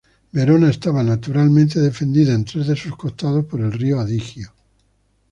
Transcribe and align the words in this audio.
Verona 0.33 0.71
estaba 0.71 1.03
naturalmente 1.03 1.79
defendida 1.79 2.33
en 2.33 2.43
tres 2.43 2.65
de 2.65 2.75
sus 2.75 2.95
costados 2.97 3.45
por 3.45 3.61
el 3.61 3.71
río 3.71 3.99
Adigio. 3.99 4.51